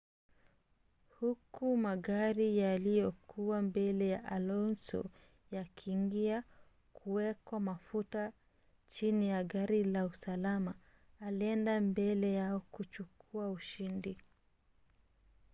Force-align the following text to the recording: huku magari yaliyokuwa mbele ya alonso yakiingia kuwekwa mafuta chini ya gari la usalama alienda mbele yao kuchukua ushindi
huku 1.09 1.77
magari 1.77 2.57
yaliyokuwa 2.57 3.61
mbele 3.61 4.07
ya 4.09 4.25
alonso 4.25 5.05
yakiingia 5.51 6.43
kuwekwa 6.93 7.59
mafuta 7.59 8.31
chini 8.87 9.29
ya 9.29 9.43
gari 9.43 9.83
la 9.83 10.05
usalama 10.05 10.73
alienda 11.19 11.81
mbele 11.81 12.33
yao 12.33 12.59
kuchukua 12.71 13.51
ushindi 13.51 14.17